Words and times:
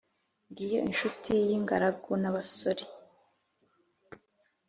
ngiyo 0.49 0.77
inshuti 0.87 1.31
y' 1.47 1.55
ingaragu 1.57 2.11
n' 2.21 2.29
abasore, 2.29 2.83